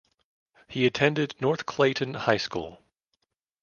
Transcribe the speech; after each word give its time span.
He 0.67 0.87
attended 0.87 1.39
North 1.39 1.67
Clayton 1.67 2.15
High 2.15 2.37
School. 2.37 2.81